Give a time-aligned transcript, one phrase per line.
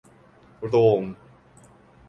[0.71, 1.03] โรม